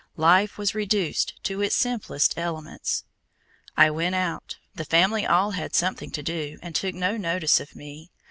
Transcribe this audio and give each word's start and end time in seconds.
Life 0.17 0.57
was 0.57 0.73
reduced 0.73 1.35
to 1.43 1.61
its 1.61 1.75
simplest 1.75 2.35
elements. 2.35 3.03
I 3.77 3.91
went 3.91 4.15
out; 4.15 4.57
the 4.73 4.83
family 4.83 5.27
all 5.27 5.51
had 5.51 5.75
something 5.75 6.09
to 6.13 6.23
do, 6.23 6.57
and 6.63 6.73
took 6.73 6.95
no 6.95 7.17
notice 7.17 7.59
of 7.59 7.75
me. 7.75 8.09